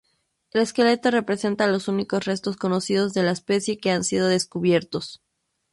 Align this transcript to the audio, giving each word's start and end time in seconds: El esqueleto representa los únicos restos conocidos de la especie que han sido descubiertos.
El 0.49 0.61
esqueleto 0.61 1.11
representa 1.11 1.67
los 1.67 1.87
únicos 1.87 2.25
restos 2.25 2.57
conocidos 2.57 3.13
de 3.13 3.21
la 3.21 3.29
especie 3.33 3.77
que 3.77 3.91
han 3.91 4.03
sido 4.03 4.27
descubiertos. 4.29 5.21